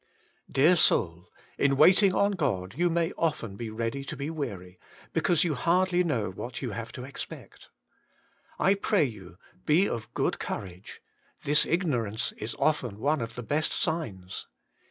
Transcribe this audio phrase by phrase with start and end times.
[0.51, 1.29] Dear soul,
[1.59, 4.79] in waiting on God you may often be ready to be weary,
[5.13, 7.69] because you hardly know what you have to expect.
[8.57, 9.37] I pray you,
[9.67, 11.03] be of good courage—
[11.43, 14.47] this ignorance is often one of the best signs.